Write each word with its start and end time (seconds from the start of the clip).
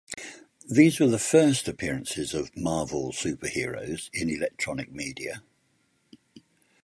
These 0.67 0.99
were 0.99 1.09
the 1.09 1.19
first 1.19 1.67
appearances 1.67 2.33
of 2.33 2.57
Marvel 2.57 3.11
superheroes 3.11 4.09
in 4.13 4.31
electronic 4.31 4.91
media. 4.91 5.43